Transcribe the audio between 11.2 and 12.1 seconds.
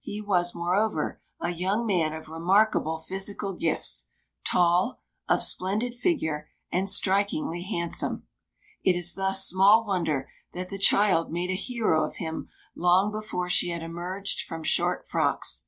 made a hero